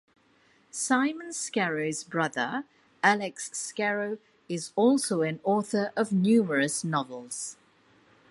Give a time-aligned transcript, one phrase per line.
[0.71, 2.63] Simon Scarrow's brother,
[3.03, 4.17] Alex Scarrow,
[4.49, 7.55] is also an author of numerous novels.